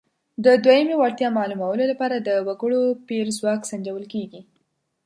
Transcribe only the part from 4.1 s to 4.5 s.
کیږي.